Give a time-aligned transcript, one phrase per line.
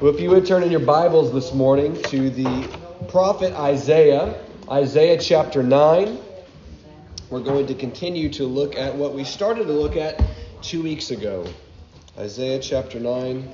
[0.00, 2.68] Well, if you would turn in your Bibles this morning to the
[3.08, 4.40] prophet Isaiah,
[4.70, 6.20] Isaiah chapter 9,
[7.30, 10.22] we're going to continue to look at what we started to look at
[10.62, 11.44] two weeks ago.
[12.16, 13.48] Isaiah chapter 9.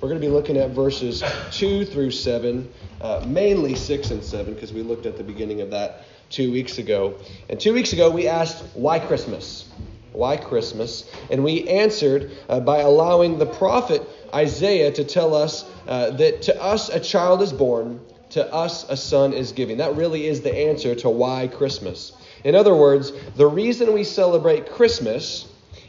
[0.00, 4.54] We're going to be looking at verses 2 through 7, uh, mainly 6 and 7,
[4.54, 7.18] because we looked at the beginning of that two weeks ago.
[7.48, 9.68] And two weeks ago, we asked, why Christmas?
[10.12, 11.10] Why Christmas?
[11.28, 16.62] And we answered uh, by allowing the prophet Isaiah to tell us uh, that to
[16.62, 18.00] us a child is born,
[18.30, 19.78] to us a son is given.
[19.78, 22.12] That really is the answer to why Christmas.
[22.44, 25.46] In other words, the reason we celebrate Christmas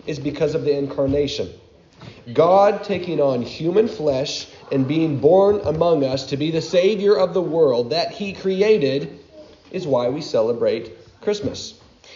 [0.08, 1.50] is because of the incarnation.
[2.34, 7.34] God taking on human flesh and being born among us to be the Savior of
[7.34, 9.20] the world that He created
[9.72, 10.92] is why we celebrate
[11.22, 11.74] Christmas.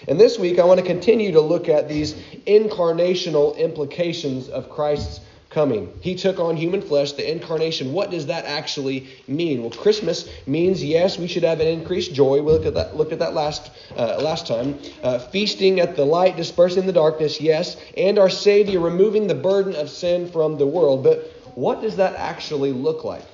[0.07, 2.13] And this week, I want to continue to look at these
[2.47, 5.19] incarnational implications of Christ's
[5.53, 5.93] coming.
[6.01, 7.93] He took on human flesh, the incarnation.
[7.93, 9.61] What does that actually mean?
[9.61, 12.41] Well, Christmas means yes, we should have an increased joy.
[12.41, 14.79] We looked at that, looked at that last uh, last time.
[15.03, 19.75] Uh, feasting at the light, dispersing the darkness, yes, and our Savior removing the burden
[19.75, 21.03] of sin from the world.
[21.03, 23.25] But what does that actually look like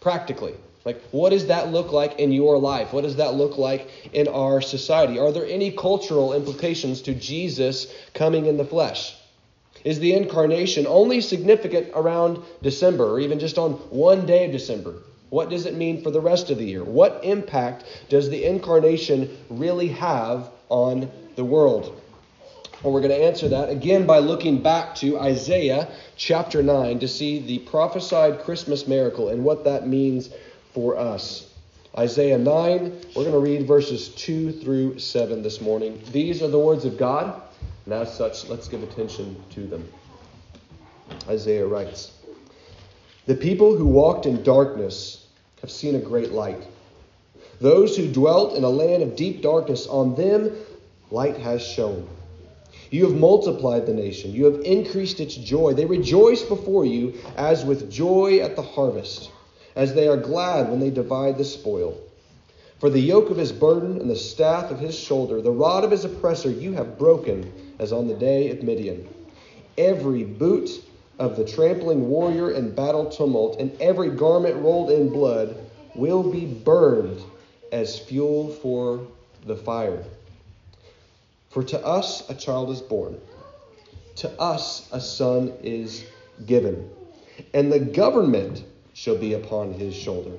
[0.00, 0.54] practically?
[0.84, 2.94] Like, what does that look like in your life?
[2.94, 5.18] What does that look like in our society?
[5.18, 9.14] Are there any cultural implications to Jesus coming in the flesh?
[9.84, 14.94] Is the incarnation only significant around December or even just on one day of December?
[15.30, 16.82] What does it mean for the rest of the year?
[16.82, 22.00] What impact does the incarnation really have on the world?
[22.82, 27.08] Well, we're going to answer that again by looking back to Isaiah chapter 9 to
[27.08, 30.30] see the prophesied Christmas miracle and what that means
[30.72, 31.52] for us.
[31.96, 36.00] Isaiah 9, we're going to read verses 2 through 7 this morning.
[36.12, 37.42] These are the words of God.
[37.88, 39.90] And as such, let's give attention to them.
[41.26, 42.12] Isaiah writes
[43.24, 45.26] The people who walked in darkness
[45.62, 46.62] have seen a great light.
[47.62, 50.54] Those who dwelt in a land of deep darkness, on them
[51.10, 52.06] light has shone.
[52.90, 55.72] You have multiplied the nation, you have increased its joy.
[55.72, 59.30] They rejoice before you as with joy at the harvest,
[59.74, 61.98] as they are glad when they divide the spoil.
[62.78, 65.90] For the yoke of his burden and the staff of his shoulder, the rod of
[65.90, 69.08] his oppressor, you have broken as on the day of Midian.
[69.76, 70.70] Every boot
[71.18, 75.56] of the trampling warrior in battle tumult, and every garment rolled in blood
[75.96, 77.20] will be burned
[77.72, 79.04] as fuel for
[79.44, 80.04] the fire.
[81.50, 83.20] For to us a child is born,
[84.16, 86.04] to us a son is
[86.46, 86.88] given,
[87.52, 88.62] and the government
[88.94, 90.38] shall be upon his shoulder.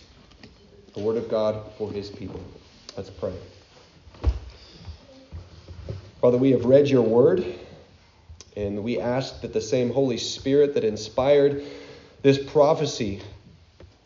[0.93, 2.41] The word of God for his people.
[2.97, 3.33] Let's pray.
[6.19, 7.45] Father, we have read your word,
[8.55, 11.63] and we ask that the same Holy Spirit that inspired
[12.21, 13.21] this prophecy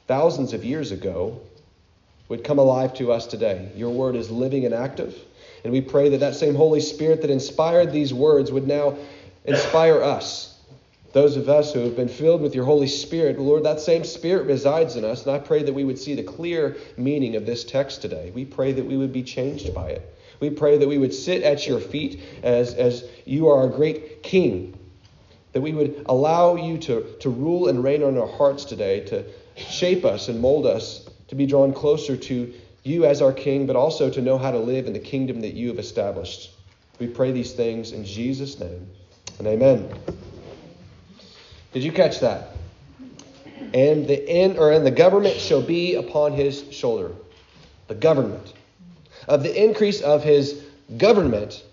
[0.07, 1.41] thousands of years ago
[2.29, 3.71] would come alive to us today.
[3.75, 5.17] Your word is living and active,
[5.63, 8.97] and we pray that that same Holy Spirit that inspired these words would now
[9.43, 10.54] inspire us.
[11.15, 14.47] Those of us who have been filled with your Holy Spirit, Lord, that same Spirit
[14.47, 17.63] resides in us, and I pray that we would see the clear meaning of this
[17.63, 18.33] text today.
[18.35, 20.13] We pray that we would be changed by it.
[20.41, 24.23] We pray that we would sit at your feet as, as you are a great
[24.23, 24.77] king,
[25.53, 29.23] that we would allow you to, to rule and reign on our hearts today, to
[29.55, 32.53] shape us and mold us to be drawn closer to
[32.83, 35.53] you as our king, but also to know how to live in the kingdom that
[35.53, 36.51] you have established.
[36.99, 38.89] We pray these things in Jesus' name.
[39.39, 39.97] And amen.
[41.75, 42.51] Did you catch that?
[43.73, 47.11] And the end or and the government shall be upon his shoulder.
[47.89, 48.53] The government
[49.27, 50.63] of the increase of his
[50.97, 51.65] government,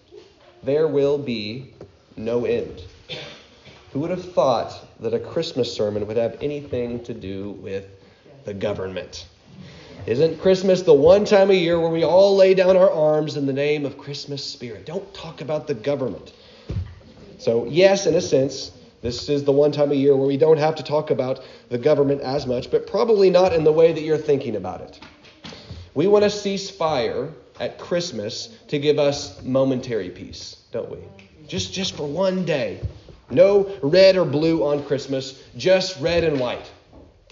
[0.65, 1.73] there will be
[2.17, 2.83] no end.
[3.93, 7.87] Who would have thought that a Christmas sermon would have anything to do with
[8.45, 9.29] the government?
[10.07, 13.47] Isn't Christmas the one time a year where we all lay down our arms in
[13.47, 14.85] the name of Christmas spirit?
[14.85, 16.33] Don't talk about the government.
[17.39, 20.59] So, yes, in a sense, this is the one time a year where we don't
[20.59, 24.03] have to talk about the government as much, but probably not in the way that
[24.03, 25.01] you're thinking about it.
[25.95, 27.29] We want to cease fire
[27.61, 30.99] at Christmas to give us momentary peace, don't we?
[31.47, 32.81] Just just for one day.
[33.31, 36.71] No red or blue on Christmas, just red and white.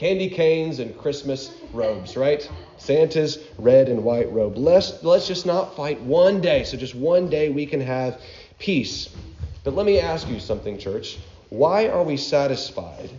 [0.00, 2.50] candy canes and Christmas robes, right?
[2.78, 4.56] Santa's red and white robe.
[4.56, 6.64] Let's, let's just not fight one day.
[6.64, 8.18] So, just one day we can have
[8.58, 9.14] peace.
[9.62, 11.18] But let me ask you something, church.
[11.50, 13.10] Why are we satisfied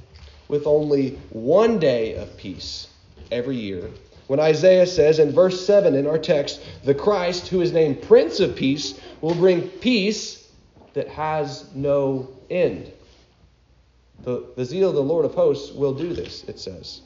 [0.47, 2.87] with only one day of peace
[3.31, 3.89] every year?
[4.27, 8.39] When Isaiah says in verse 7 in our text, the Christ, who is named Prince
[8.39, 10.49] of Peace, will bring peace
[10.93, 12.93] that has no end.
[14.23, 17.01] The, the zeal of the Lord of hosts will do this, it says.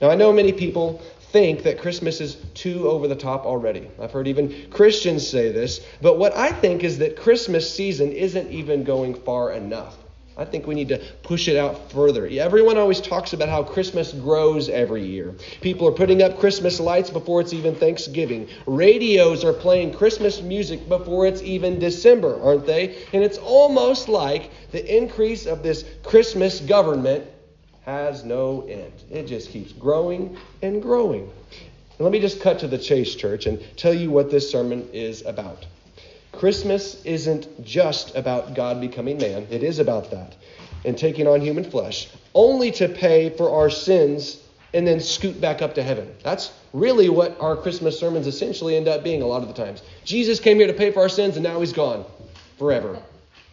[0.00, 3.90] Now, I know many people think that Christmas is too over the top already.
[4.00, 5.84] I've heard even Christians say this.
[6.00, 9.96] But what I think is that Christmas season isn't even going far enough.
[10.36, 12.26] I think we need to push it out further.
[12.26, 15.34] Everyone always talks about how Christmas grows every year.
[15.60, 18.48] People are putting up Christmas lights before it's even Thanksgiving.
[18.66, 22.96] Radios are playing Christmas music before it's even December, aren't they?
[23.12, 27.24] And it's almost like the increase of this Christmas government
[27.82, 28.92] has no end.
[29.10, 31.30] It just keeps growing and growing.
[31.96, 34.88] And let me just cut to the chase, church, and tell you what this sermon
[34.92, 35.64] is about.
[36.44, 40.36] Christmas isn't just about God becoming man, it is about that
[40.84, 44.42] and taking on human flesh, only to pay for our sins
[44.74, 46.14] and then scoot back up to heaven.
[46.22, 49.82] That's really what our Christmas sermons essentially end up being a lot of the times.
[50.04, 52.04] Jesus came here to pay for our sins and now he's gone
[52.58, 53.00] forever.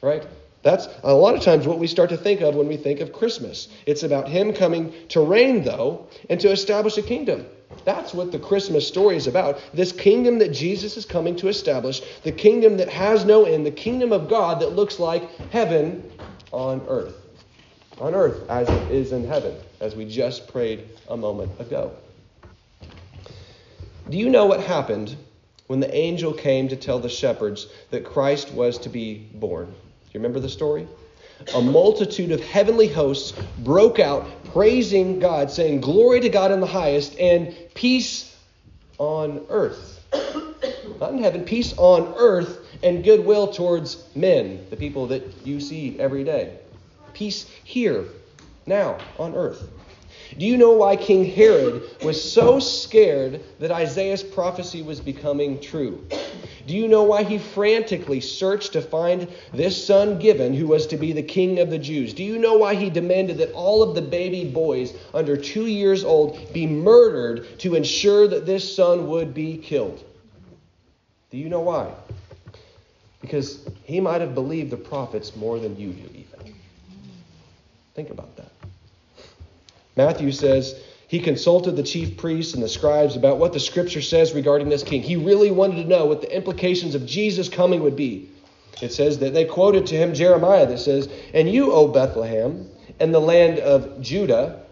[0.01, 0.27] Right?
[0.61, 3.13] That's a lot of times what we start to think of when we think of
[3.13, 3.69] Christmas.
[3.85, 7.45] It's about him coming to reign, though, and to establish a kingdom.
[7.83, 9.59] That's what the Christmas story is about.
[9.73, 13.71] This kingdom that Jesus is coming to establish, the kingdom that has no end, the
[13.71, 16.11] kingdom of God that looks like heaven
[16.51, 17.15] on earth.
[17.99, 21.91] On earth as it is in heaven, as we just prayed a moment ago.
[24.09, 25.15] Do you know what happened
[25.67, 29.67] when the angel came to tell the shepherds that Christ was to be born?
[29.67, 29.73] Do
[30.13, 30.87] you remember the story?
[31.55, 36.67] A multitude of heavenly hosts broke out praising God, saying, Glory to God in the
[36.67, 38.35] highest, and peace
[38.97, 40.05] on earth.
[40.99, 45.99] Not in heaven, peace on earth and goodwill towards men, the people that you see
[45.99, 46.57] every day.
[47.13, 48.05] Peace here,
[48.65, 49.69] now, on earth.
[50.37, 56.07] Do you know why King Herod was so scared that Isaiah's prophecy was becoming true?
[56.67, 60.97] Do you know why he frantically searched to find this son given who was to
[60.97, 62.13] be the king of the Jews?
[62.13, 66.03] Do you know why he demanded that all of the baby boys under two years
[66.03, 70.03] old be murdered to ensure that this son would be killed?
[71.31, 71.93] Do you know why?
[73.21, 76.55] Because he might have believed the prophets more than you do, even.
[77.93, 78.51] Think about that.
[79.95, 80.81] Matthew says
[81.11, 84.81] he consulted the chief priests and the scribes about what the scripture says regarding this
[84.81, 85.03] king.
[85.03, 88.29] He really wanted to know what the implications of Jesus coming would be.
[88.81, 92.69] It says that they quoted to him Jeremiah that says, And you, O Bethlehem,
[93.01, 94.63] and the land of Judah,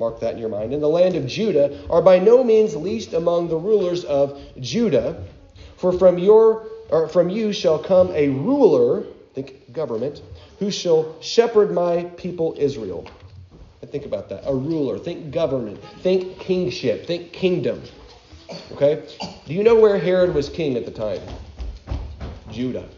[0.00, 3.12] mark that in your mind, and the land of Judah are by no means least
[3.12, 5.22] among the rulers of Judah,
[5.76, 9.04] for from your or from you shall come a ruler,
[9.34, 10.22] think government,
[10.60, 13.06] who shall shepherd my people Israel.
[13.86, 14.42] Think about that.
[14.46, 14.98] A ruler.
[14.98, 15.82] Think government.
[16.00, 17.06] Think kingship.
[17.06, 17.82] Think kingdom.
[18.72, 19.06] Okay?
[19.46, 21.20] Do you know where Herod was king at the time?
[22.50, 22.88] Judah.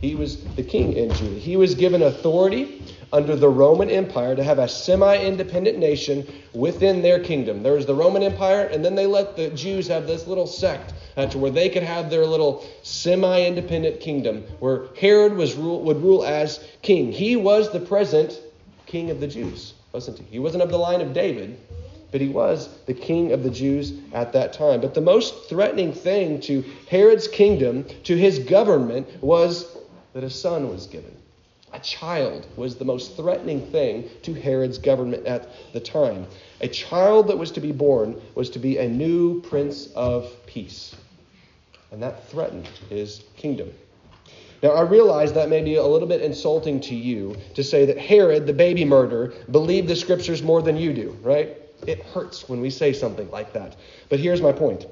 [0.00, 1.38] He was the king in Judah.
[1.38, 2.82] He was given authority
[3.12, 7.62] under the Roman Empire to have a semi independent nation within their kingdom.
[7.62, 10.94] There was the Roman Empire, and then they let the Jews have this little sect
[11.16, 15.82] uh, to where they could have their little semi independent kingdom where Herod was rule,
[15.82, 17.12] would rule as king.
[17.12, 18.40] He was the present
[18.86, 20.24] king of the Jews wasn't he?
[20.24, 21.58] He wasn't of the line of David,
[22.10, 24.80] but he was the king of the Jews at that time.
[24.80, 29.76] But the most threatening thing to Herod's kingdom, to his government, was
[30.12, 31.16] that a son was given.
[31.72, 36.26] A child was the most threatening thing to Herod's government at the time.
[36.60, 40.94] A child that was to be born was to be a new prince of peace.
[41.90, 43.72] And that threatened his kingdom.
[44.62, 47.98] Now, I realize that may be a little bit insulting to you to say that
[47.98, 51.56] Herod, the baby murderer, believed the scriptures more than you do, right?
[51.86, 53.74] It hurts when we say something like that.
[54.08, 54.86] But here's my point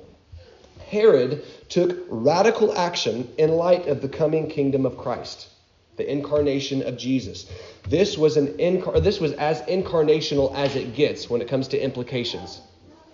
[0.88, 5.48] Herod took radical action in light of the coming kingdom of Christ,
[5.96, 7.48] the incarnation of Jesus.
[7.88, 11.78] This was, an incar- this was as incarnational as it gets when it comes to
[11.78, 12.60] implications.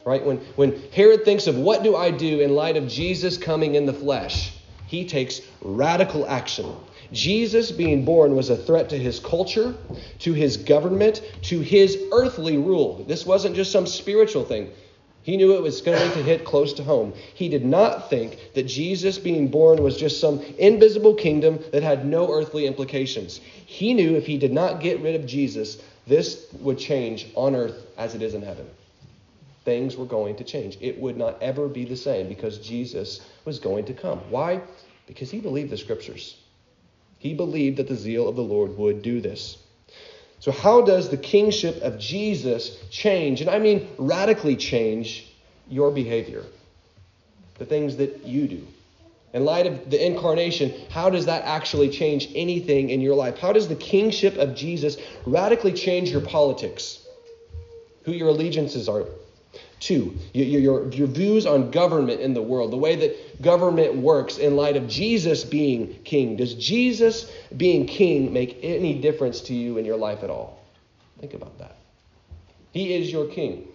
[0.06, 0.24] Right?
[0.24, 3.84] When, when Herod thinks of what do I do in light of Jesus coming in
[3.84, 4.55] the flesh,
[4.86, 6.74] he takes radical action.
[7.12, 9.74] Jesus being born was a threat to his culture,
[10.20, 13.04] to his government, to his earthly rule.
[13.06, 14.70] This wasn't just some spiritual thing.
[15.22, 17.12] He knew it was going to hit close to home.
[17.34, 22.06] He did not think that Jesus being born was just some invisible kingdom that had
[22.06, 23.40] no earthly implications.
[23.66, 27.86] He knew if he did not get rid of Jesus, this would change on earth
[27.98, 28.66] as it is in heaven.
[29.66, 30.78] Things were going to change.
[30.80, 34.20] It would not ever be the same because Jesus was going to come.
[34.30, 34.60] Why?
[35.08, 36.36] Because he believed the scriptures.
[37.18, 39.58] He believed that the zeal of the Lord would do this.
[40.38, 45.34] So, how does the kingship of Jesus change, and I mean radically change,
[45.68, 46.44] your behavior?
[47.58, 48.64] The things that you do.
[49.32, 53.36] In light of the incarnation, how does that actually change anything in your life?
[53.38, 54.96] How does the kingship of Jesus
[55.26, 57.04] radically change your politics?
[58.04, 59.06] Who your allegiances are
[59.80, 64.38] to, your, your, your views on government in the world, the way that government works
[64.38, 66.36] in light of Jesus being king.
[66.36, 70.62] Does Jesus being king make any difference to you in your life at all?
[71.20, 71.76] Think about that.
[72.72, 73.68] He is your king.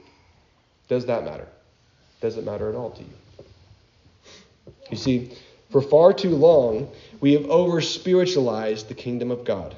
[0.88, 1.48] Does that matter?
[2.20, 3.46] Does it matter at all to you?
[4.90, 5.32] You see,
[5.72, 9.76] for far too long, we have over spiritualized the kingdom of God.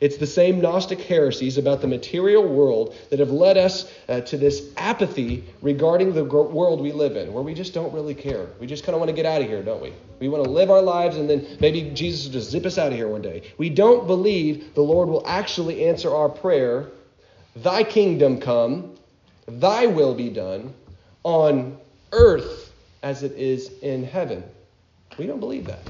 [0.00, 4.38] It's the same Gnostic heresies about the material world that have led us uh, to
[4.38, 8.48] this apathy regarding the world we live in, where we just don't really care.
[8.58, 9.92] We just kind of want to get out of here, don't we?
[10.18, 12.92] We want to live our lives and then maybe Jesus will just zip us out
[12.92, 13.42] of here one day.
[13.58, 16.88] We don't believe the Lord will actually answer our prayer,
[17.56, 18.96] Thy kingdom come,
[19.46, 20.72] Thy will be done
[21.24, 21.78] on
[22.12, 24.44] earth as it is in heaven.
[25.18, 25.80] We don't believe that.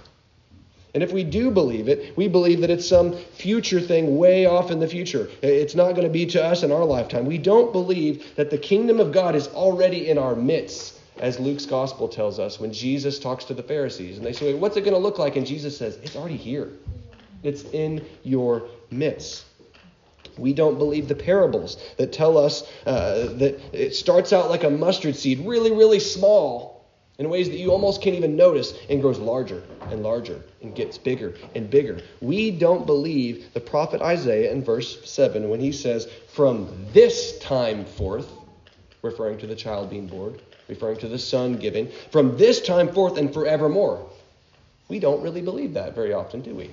[0.92, 4.70] And if we do believe it, we believe that it's some future thing way off
[4.70, 5.28] in the future.
[5.40, 7.26] It's not going to be to us in our lifetime.
[7.26, 11.66] We don't believe that the kingdom of God is already in our midst, as Luke's
[11.66, 14.16] gospel tells us when Jesus talks to the Pharisees.
[14.16, 15.36] And they say, What's it going to look like?
[15.36, 16.70] And Jesus says, It's already here,
[17.42, 19.44] it's in your midst.
[20.38, 24.70] We don't believe the parables that tell us uh, that it starts out like a
[24.70, 26.69] mustard seed, really, really small
[27.20, 30.96] in ways that you almost can't even notice and grows larger and larger and gets
[30.96, 32.00] bigger and bigger.
[32.22, 37.84] We don't believe the prophet Isaiah in verse 7 when he says, From this time
[37.84, 38.32] forth,
[39.02, 43.18] referring to the child being born, referring to the son giving, from this time forth
[43.18, 44.08] and forevermore.
[44.88, 46.70] We don't really believe that very often, do we?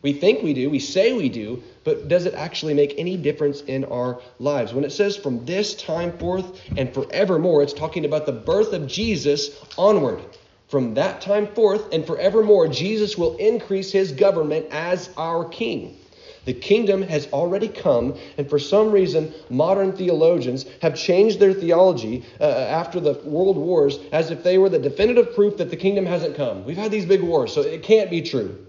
[0.00, 3.62] We think we do, we say we do, but does it actually make any difference
[3.62, 4.72] in our lives?
[4.72, 8.86] When it says from this time forth and forevermore, it's talking about the birth of
[8.86, 10.20] Jesus onward.
[10.68, 15.96] From that time forth and forevermore, Jesus will increase his government as our king.
[16.44, 22.24] The kingdom has already come, and for some reason, modern theologians have changed their theology
[22.40, 26.06] uh, after the world wars as if they were the definitive proof that the kingdom
[26.06, 26.64] hasn't come.
[26.64, 28.67] We've had these big wars, so it can't be true.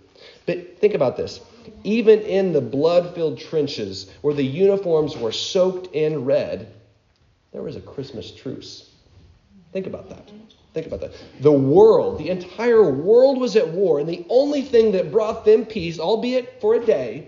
[0.49, 1.41] But think about this.
[1.83, 6.73] Even in the blood filled trenches where the uniforms were soaked in red,
[7.51, 8.89] there was a Christmas truce.
[9.73, 10.31] Think about that.
[10.73, 11.11] Think about that.
[11.41, 15.67] The world, the entire world was at war, and the only thing that brought them
[15.67, 17.27] peace, albeit for a day,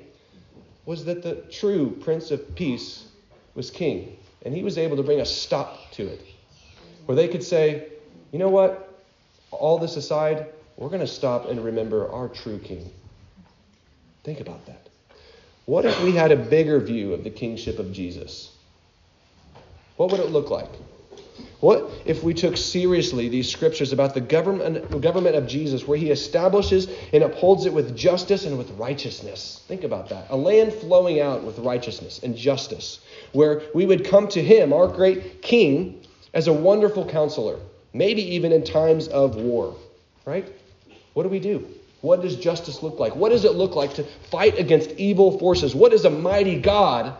[0.87, 3.05] was that the true Prince of Peace
[3.53, 4.17] was king.
[4.45, 6.25] And he was able to bring a stop to it.
[7.05, 7.87] Where they could say,
[8.31, 8.99] you know what?
[9.51, 12.89] All this aside, we're going to stop and remember our true king.
[14.23, 14.87] Think about that.
[15.65, 18.51] What if we had a bigger view of the kingship of Jesus?
[19.97, 20.69] What would it look like?
[21.59, 26.09] What if we took seriously these scriptures about the government, government of Jesus, where he
[26.09, 29.63] establishes and upholds it with justice and with righteousness?
[29.67, 30.25] Think about that.
[30.31, 32.99] A land flowing out with righteousness and justice,
[33.31, 36.01] where we would come to him, our great king,
[36.33, 37.59] as a wonderful counselor,
[37.93, 39.75] maybe even in times of war,
[40.25, 40.47] right?
[41.13, 41.67] What do we do?
[42.01, 43.15] What does justice look like?
[43.15, 45.75] What does it look like to fight against evil forces?
[45.75, 47.15] What does a mighty God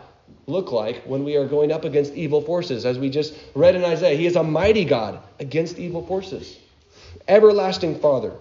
[0.48, 2.84] look like when we are going up against evil forces?
[2.84, 6.58] As we just read in Isaiah, He is a mighty God against evil forces.
[7.28, 8.32] Everlasting Father.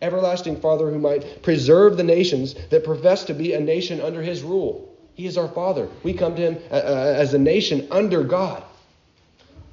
[0.00, 4.42] Everlasting Father who might preserve the nations that profess to be a nation under His
[4.42, 4.94] rule.
[5.14, 5.88] He is our Father.
[6.02, 8.62] We come to Him uh, uh, as a nation under God.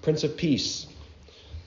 [0.01, 0.85] Prince of Peace.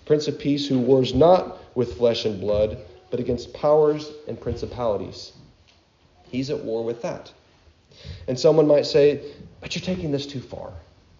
[0.05, 2.78] Prince of Peace who wars not with flesh and blood
[3.16, 5.32] but against powers and principalities.
[6.28, 7.32] He's at war with that.
[8.28, 9.23] And someone might say,
[9.62, 10.70] but you're taking this too far.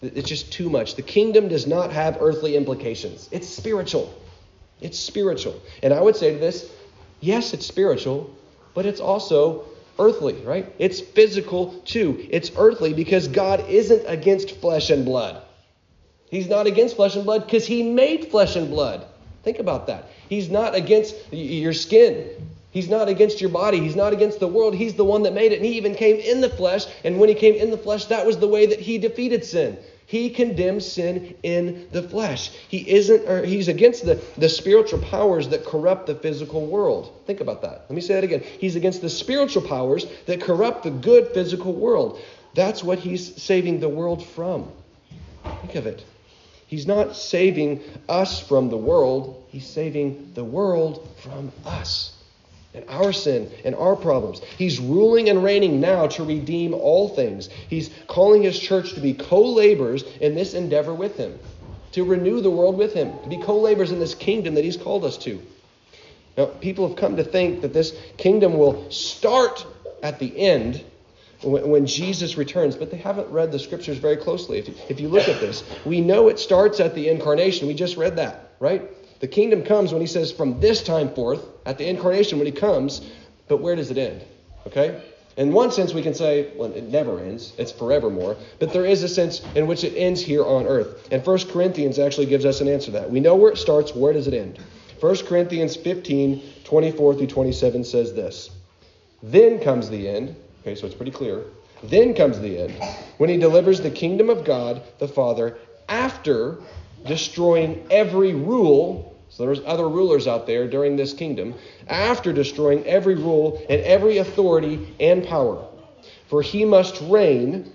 [0.03, 0.97] It's just too much.
[0.97, 4.13] The kingdom does not have earthly implications, it's spiritual.
[4.83, 5.59] It's spiritual.
[5.83, 6.71] And I would say to this
[7.21, 8.31] yes, it's spiritual,
[8.75, 9.65] but it's also
[9.99, 10.71] earthly, right?
[10.79, 12.27] It's physical too.
[12.31, 15.43] It's earthly because God isn't against flesh and blood.
[16.31, 19.07] He's not against flesh and blood because He made flesh and blood.
[19.47, 20.07] Think about that.
[20.29, 22.29] He's not against your skin.
[22.73, 23.79] He's not against your body.
[23.79, 24.75] He's not against the world.
[24.75, 25.59] He's the one that made it.
[25.59, 26.85] And he even came in the flesh.
[27.05, 29.79] And when he came in the flesh, that was the way that he defeated sin.
[30.05, 32.51] He condemns sin in the flesh.
[32.67, 37.13] He isn't, or he's against the, the spiritual powers that corrupt the physical world.
[37.29, 37.87] Think about that.
[37.89, 38.43] Let me say that again.
[38.59, 42.21] He's against the spiritual powers that corrupt the good physical world.
[42.55, 44.73] That's what he's saving the world from.
[45.45, 46.05] Think of it.
[46.67, 52.13] He's not saving us from the world, he's saving the world from us
[52.77, 54.41] and our sin and our problems.
[54.59, 57.49] He's ruling and reigning now to redeem all things.
[57.69, 61.39] He's calling his church to be co laborers in this endeavor with him,
[61.93, 64.77] to renew the world with him, to be co laborers in this kingdom that he's
[64.77, 65.41] called us to.
[66.37, 69.65] Now, people have come to think that this kingdom will start
[70.03, 70.85] at the end
[71.43, 74.59] when Jesus returns, but they haven't read the scriptures very closely.
[74.59, 77.67] If you, if you look at this, we know it starts at the incarnation.
[77.67, 78.91] We just read that, right?
[79.21, 82.53] The kingdom comes when he says, from this time forth, at the incarnation when he
[82.53, 83.11] comes,
[83.49, 84.23] but where does it end?
[84.67, 85.03] Okay?
[85.37, 88.37] In one sense, we can say, well, it never ends, it's forevermore.
[88.59, 91.09] But there is a sense in which it ends here on earth.
[91.13, 93.11] And 1 Corinthians actually gives us an answer to that.
[93.11, 94.59] We know where it starts, where does it end?
[95.01, 98.51] 1 Corinthians 15, 24 through 27 says this
[99.23, 100.37] Then comes the end.
[100.67, 101.45] Okay, so it's pretty clear.
[101.85, 102.73] Then comes the end,
[103.19, 105.59] when he delivers the kingdom of God the Father
[105.89, 106.59] after
[107.07, 109.17] destroying every rule.
[109.29, 111.55] So there's other rulers out there during this kingdom,
[111.87, 115.65] after destroying every rule and every authority and power.
[116.27, 117.73] For he must reign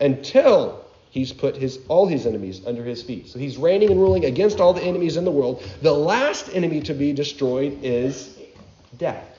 [0.00, 3.26] until he's put his all his enemies under his feet.
[3.26, 5.64] So he's reigning and ruling against all the enemies in the world.
[5.82, 8.38] The last enemy to be destroyed is
[8.96, 9.37] death.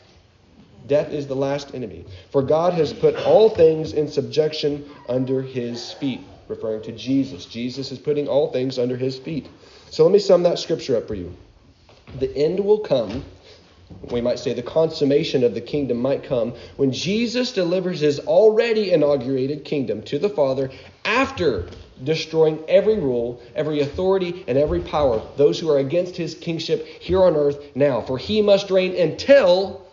[0.90, 2.06] Death is the last enemy.
[2.32, 7.46] For God has put all things in subjection under his feet, referring to Jesus.
[7.46, 9.48] Jesus is putting all things under his feet.
[9.90, 11.34] So let me sum that scripture up for you.
[12.14, 13.24] The end will come
[14.10, 18.92] we might say the consummation of the kingdom might come when Jesus delivers his already
[18.92, 20.72] inaugurated kingdom to the Father
[21.06, 21.70] after
[22.04, 27.22] destroying every rule, every authority, and every power, those who are against his kingship here
[27.22, 28.02] on earth now.
[28.02, 29.86] For he must reign until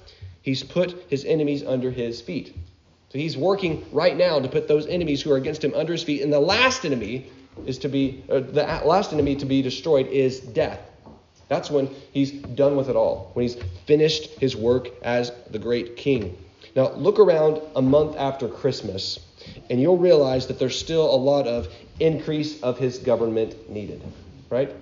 [0.47, 2.57] he's put his enemies under his feet.
[3.11, 6.05] So he's working right now to put those enemies who are against him under his
[6.05, 6.23] feet.
[6.23, 7.27] And the last enemy
[7.67, 10.81] is to be, the last enemy to be destroyed is death.
[11.49, 15.97] That's when he's done with it all, when he's finished his work as the great
[15.97, 16.37] king.
[16.75, 19.19] Now, look around a month after Christmas,
[19.69, 21.69] and you'll realize that there's still a lot of
[21.99, 24.03] increase of his government needed,
[24.51, 24.73] right?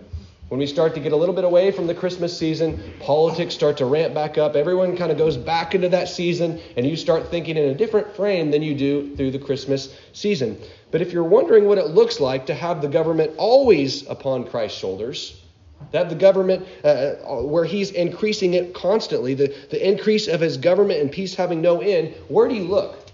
[0.55, 3.79] When we start to get a little bit away from the Christmas season, politics start
[3.79, 4.55] to ramp back up.
[4.55, 8.15] Everyone kind of goes back into that season, and you start thinking in a different
[8.15, 10.57] frame than you do through the Christmas season.
[10.93, 14.79] But if you're wondering what it looks like to have the government always upon Christ's
[14.79, 15.43] shoulders,
[15.91, 20.57] that the government, uh, uh, where he's increasing it constantly, the, the increase of his
[20.57, 23.11] government and peace having no end, where do you look?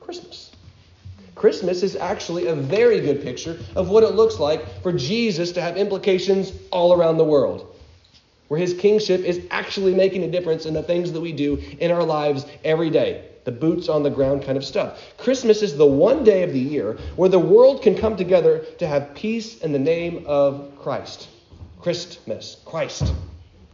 [0.00, 0.49] Christmas.
[1.40, 5.62] Christmas is actually a very good picture of what it looks like for Jesus to
[5.62, 7.74] have implications all around the world,
[8.48, 11.90] where his kingship is actually making a difference in the things that we do in
[11.90, 13.24] our lives every day.
[13.44, 15.00] The boots on the ground kind of stuff.
[15.16, 18.86] Christmas is the one day of the year where the world can come together to
[18.86, 21.26] have peace in the name of Christ.
[21.80, 23.14] Christmas, Christ.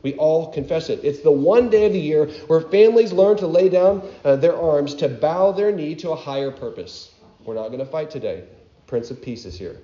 [0.04, 1.00] We all confess it.
[1.02, 4.56] It's the one day of the year where families learn to lay down uh, their
[4.56, 7.10] arms to bow their knee to a higher purpose.
[7.46, 8.44] We're not going to fight today.
[8.86, 9.78] Prince of Peace is here.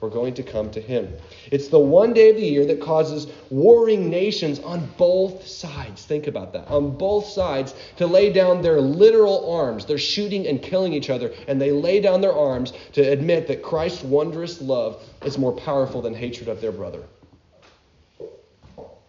[0.00, 1.12] We're going to come to him.
[1.50, 6.06] It's the one day of the year that causes warring nations on both sides.
[6.06, 6.68] Think about that.
[6.68, 9.84] On both sides to lay down their literal arms.
[9.84, 13.62] They're shooting and killing each other, and they lay down their arms to admit that
[13.62, 17.02] Christ's wondrous love is more powerful than hatred of their brother.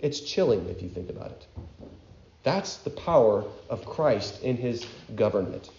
[0.02, 1.48] It's chilling if you think about it.
[2.44, 4.86] That's the power of Christ in his
[5.16, 5.70] government.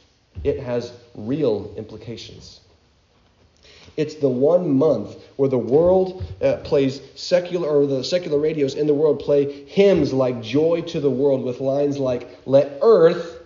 [0.44, 2.60] It has real implications.
[3.96, 8.86] It's the one month where the world uh, plays secular, or the secular radios in
[8.86, 13.38] the world play hymns like Joy to the World with lines like, Let earth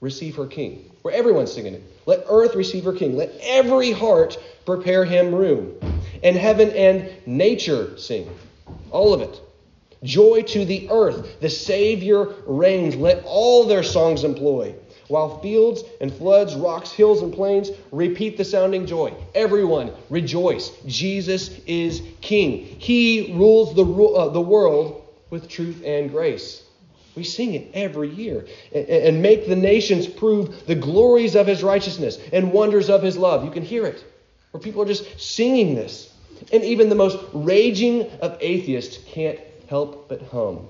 [0.00, 0.90] receive her king.
[1.02, 1.82] Where everyone's singing it.
[2.06, 3.16] Let earth receive her king.
[3.16, 5.74] Let every heart prepare him room.
[6.22, 8.30] And heaven and nature sing.
[8.90, 9.40] All of it.
[10.02, 11.40] Joy to the earth.
[11.40, 12.96] The Savior reigns.
[12.96, 14.74] Let all their songs employ.
[15.12, 19.12] While fields and floods, rocks, hills, and plains repeat the sounding joy.
[19.34, 20.70] Everyone rejoice.
[20.86, 22.64] Jesus is King.
[22.64, 26.62] He rules the, uh, the world with truth and grace.
[27.14, 31.62] We sing it every year and, and make the nations prove the glories of his
[31.62, 33.44] righteousness and wonders of his love.
[33.44, 34.02] You can hear it,
[34.52, 36.10] where people are just singing this.
[36.54, 40.66] And even the most raging of atheists can't help but hum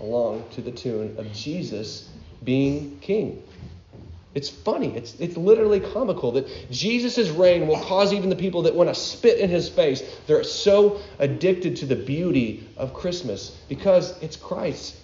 [0.00, 2.08] along to the tune of Jesus
[2.42, 3.44] being king.
[4.34, 4.94] It's funny.
[4.94, 8.94] It's, it's literally comical that Jesus' reign will cause even the people that want to
[8.94, 10.02] spit in his face.
[10.26, 14.96] They're so addicted to the beauty of Christmas because it's Christ.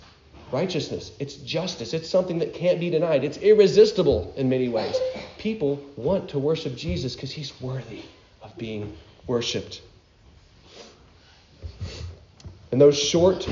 [0.53, 4.95] righteousness, it's justice, it's something that can't be denied, it's irresistible in many ways.
[5.39, 8.03] People want to worship Jesus because he's worthy
[8.41, 9.83] of being worshiped.
[12.71, 13.49] In those short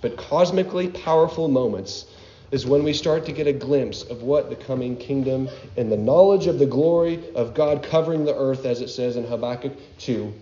[0.00, 2.06] but cosmically powerful moments
[2.50, 5.96] is when we start to get a glimpse of what the coming kingdom and the
[5.96, 10.32] knowledge of the glory of God covering the earth, as it says in Habakkuk 2,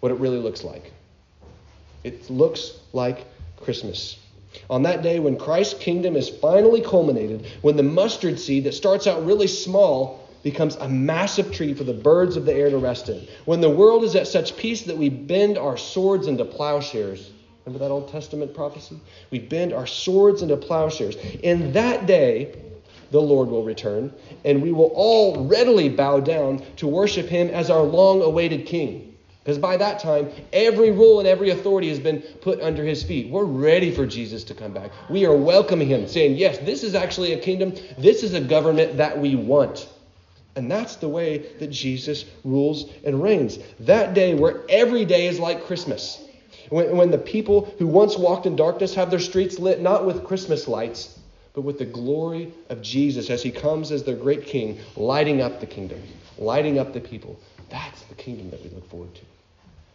[0.00, 0.92] what it really looks like.
[2.04, 3.26] It looks like
[3.56, 4.18] Christmas.
[4.68, 9.06] On that day, when Christ's kingdom is finally culminated, when the mustard seed that starts
[9.06, 13.08] out really small becomes a massive tree for the birds of the air to rest
[13.08, 17.30] in, when the world is at such peace that we bend our swords into plowshares.
[17.64, 18.98] Remember that Old Testament prophecy?
[19.30, 21.16] We bend our swords into plowshares.
[21.42, 22.56] In that day,
[23.12, 24.12] the Lord will return,
[24.44, 29.14] and we will all readily bow down to worship him as our long awaited king.
[29.44, 33.28] Because by that time, every rule and every authority has been put under his feet.
[33.28, 34.92] We're ready for Jesus to come back.
[35.10, 37.74] We are welcoming him, saying, Yes, this is actually a kingdom.
[37.98, 39.88] This is a government that we want.
[40.54, 43.58] And that's the way that Jesus rules and reigns.
[43.80, 46.22] That day where every day is like Christmas.
[46.72, 50.24] When, when the people who once walked in darkness have their streets lit not with
[50.24, 51.18] Christmas lights,
[51.52, 55.60] but with the glory of Jesus as he comes as their great king, lighting up
[55.60, 56.02] the kingdom,
[56.38, 57.38] lighting up the people.
[57.68, 59.20] That's the kingdom that we look forward to.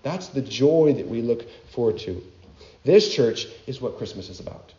[0.03, 2.21] That's the joy that we look forward to.
[2.85, 4.71] This church is what Christmas is about.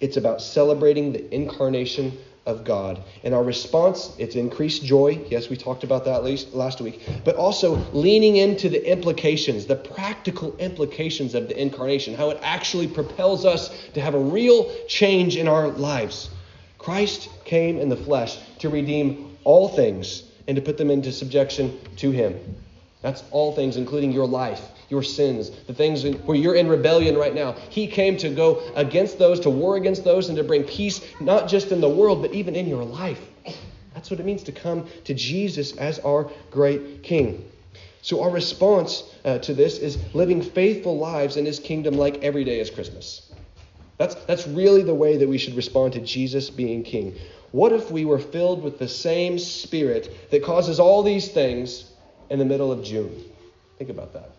[0.00, 2.12] It's about celebrating the incarnation
[2.48, 3.00] of God.
[3.22, 5.20] And our response, it's increased joy.
[5.28, 7.02] Yes, we talked about that last week.
[7.24, 12.88] But also leaning into the implications, the practical implications of the incarnation, how it actually
[12.88, 16.30] propels us to have a real change in our lives.
[16.78, 21.78] Christ came in the flesh to redeem all things and to put them into subjection
[21.96, 22.34] to Him.
[23.00, 27.34] That's all things, including your life, your sins, the things where you're in rebellion right
[27.34, 27.52] now.
[27.70, 31.48] He came to go against those, to war against those, and to bring peace, not
[31.48, 33.20] just in the world, but even in your life.
[33.94, 37.44] That's what it means to come to Jesus as our great King.
[38.02, 42.44] So, our response uh, to this is living faithful lives in His kingdom like every
[42.44, 43.32] day is Christmas.
[43.96, 47.16] That's, that's really the way that we should respond to Jesus being King.
[47.50, 51.87] What if we were filled with the same Spirit that causes all these things
[52.30, 53.24] in the middle of June.
[53.78, 54.30] Think about that.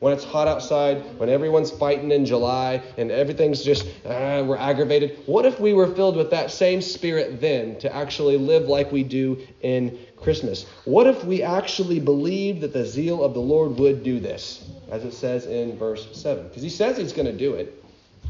[0.00, 5.18] When it's hot outside, when everyone's fighting in July, and everything's just, uh, we're aggravated.
[5.26, 9.02] What if we were filled with that same spirit then to actually live like we
[9.02, 10.66] do in Christmas?
[10.84, 15.04] What if we actually believed that the zeal of the Lord would do this, as
[15.04, 16.46] it says in verse 7?
[16.46, 17.84] Because he says he's going to do it.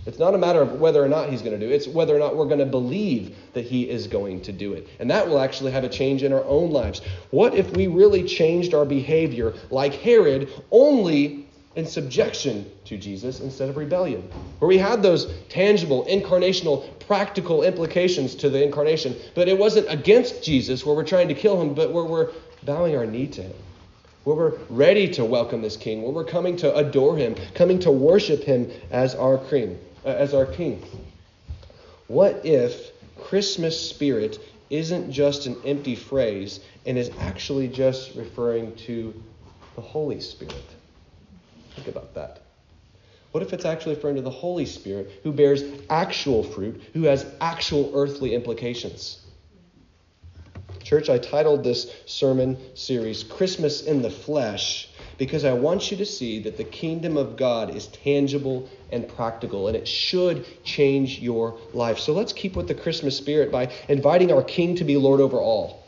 [0.08, 2.16] It's not a matter of whether or not he's going to do it, it's whether
[2.16, 4.88] or not we're going to believe that he is going to do it.
[4.98, 7.02] And that will actually have a change in our own lives.
[7.30, 13.68] What if we really changed our behavior like Herod only in subjection to Jesus instead
[13.68, 14.22] of rebellion?
[14.60, 20.42] Where we had those tangible, incarnational, practical implications to the incarnation, but it wasn't against
[20.42, 22.30] Jesus where we're trying to kill him, but where we're
[22.64, 23.54] bowing our knee to him
[24.24, 27.90] where we're ready to welcome this king, where we're coming to adore him, coming to
[27.90, 30.82] worship him as our king Uh, as our king.
[32.06, 34.38] What if Christmas spirit
[34.70, 39.12] isn't just an empty phrase and is actually just referring to
[39.74, 40.64] the Holy Spirit?
[41.74, 42.40] Think about that.
[43.32, 47.26] What if it's actually referring to the Holy Spirit who bears actual fruit, who has
[47.42, 49.26] actual earthly implications?
[50.82, 56.06] Church, I titled this sermon series Christmas in the Flesh because I want you to
[56.06, 61.58] see that the kingdom of God is tangible and practical, and it should change your
[61.74, 61.98] life.
[61.98, 65.38] So let's keep with the Christmas spirit by inviting our King to be Lord over
[65.38, 65.84] all.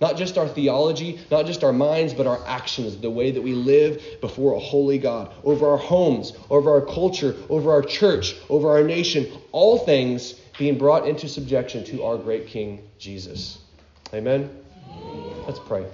[0.00, 3.54] Not just our theology, not just our minds, but our actions, the way that we
[3.54, 8.68] live before a holy God, over our homes, over our culture, over our church, over
[8.70, 13.58] our nation, all things being brought into subjection to our great King, Jesus.
[14.12, 14.50] Amen?
[15.46, 15.86] Let's pray.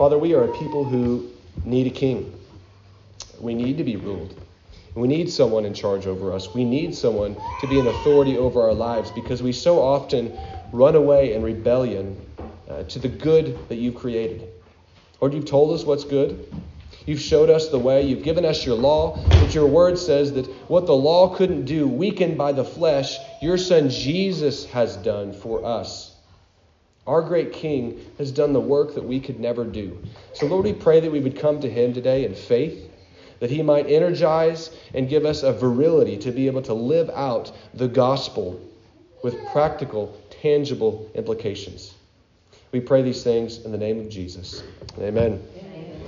[0.00, 1.28] Father, we are a people who
[1.62, 2.32] need a king.
[3.38, 4.34] We need to be ruled.
[4.94, 6.54] We need someone in charge over us.
[6.54, 10.38] We need someone to be an authority over our lives because we so often
[10.72, 12.16] run away in rebellion
[12.70, 14.48] uh, to the good that you've created.
[15.20, 16.50] Lord, you've told us what's good.
[17.04, 18.00] You've showed us the way.
[18.00, 19.18] You've given us your law.
[19.26, 23.58] But your word says that what the law couldn't do, weakened by the flesh, your
[23.58, 26.09] son Jesus has done for us.
[27.10, 30.00] Our great King has done the work that we could never do.
[30.32, 32.88] So, Lord, we pray that we would come to him today in faith,
[33.40, 37.50] that he might energize and give us a virility to be able to live out
[37.74, 38.64] the gospel
[39.24, 41.94] with practical, tangible implications.
[42.70, 44.62] We pray these things in the name of Jesus.
[45.00, 45.42] Amen.
[45.56, 45.99] Amen.